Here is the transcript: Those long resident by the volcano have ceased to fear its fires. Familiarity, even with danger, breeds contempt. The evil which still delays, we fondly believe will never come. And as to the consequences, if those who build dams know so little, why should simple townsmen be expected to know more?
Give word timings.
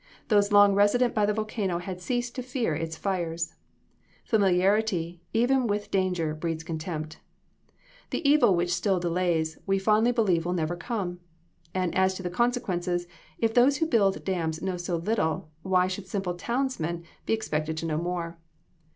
Those 0.29 0.51
long 0.51 0.73
resident 0.73 1.13
by 1.13 1.27
the 1.27 1.33
volcano 1.35 1.77
have 1.77 2.01
ceased 2.01 2.33
to 2.33 2.41
fear 2.41 2.73
its 2.73 2.97
fires. 2.97 3.53
Familiarity, 4.25 5.21
even 5.31 5.67
with 5.67 5.91
danger, 5.91 6.33
breeds 6.33 6.63
contempt. 6.63 7.19
The 8.09 8.27
evil 8.27 8.55
which 8.55 8.73
still 8.73 8.99
delays, 8.99 9.59
we 9.67 9.77
fondly 9.77 10.11
believe 10.11 10.43
will 10.43 10.53
never 10.53 10.75
come. 10.75 11.19
And 11.75 11.93
as 11.93 12.15
to 12.15 12.23
the 12.23 12.31
consequences, 12.31 13.05
if 13.37 13.53
those 13.53 13.77
who 13.77 13.85
build 13.85 14.25
dams 14.25 14.59
know 14.63 14.77
so 14.77 14.95
little, 14.95 15.51
why 15.61 15.85
should 15.85 16.07
simple 16.07 16.33
townsmen 16.33 17.03
be 17.27 17.33
expected 17.33 17.77
to 17.77 17.85
know 17.85 17.99
more? 17.99 18.39